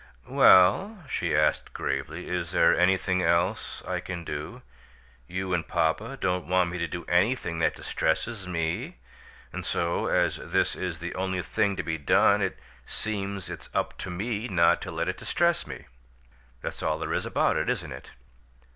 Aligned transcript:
"Well," 0.27 1.03
she 1.07 1.35
asked, 1.37 1.73
gravely, 1.73 2.27
"is 2.27 2.53
there 2.53 2.75
anything 2.75 3.21
else 3.21 3.83
I 3.87 3.99
can 3.99 4.23
do? 4.23 4.63
You 5.27 5.53
and 5.53 5.67
papa 5.67 6.17
don't 6.19 6.47
want 6.47 6.71
me 6.71 6.79
to 6.79 6.87
do 6.87 7.05
anything 7.05 7.59
that 7.59 7.75
distresses 7.75 8.47
me, 8.47 8.97
and 9.53 9.63
so, 9.63 10.07
as 10.07 10.37
this 10.37 10.75
is 10.75 10.97
the 10.97 11.13
only 11.13 11.43
thing 11.43 11.75
to 11.75 11.83
be 11.83 11.99
done, 11.99 12.41
it 12.41 12.57
seems 12.83 13.47
it's 13.47 13.69
up 13.75 13.95
to 13.99 14.09
me 14.09 14.47
not 14.47 14.81
to 14.81 14.91
let 14.91 15.07
it 15.07 15.19
distress 15.19 15.67
me. 15.67 15.85
That's 16.63 16.81
all 16.81 16.97
there 16.97 17.13
is 17.13 17.27
about 17.27 17.55
it, 17.55 17.69
isn't 17.69 17.91
it?" 17.91 18.09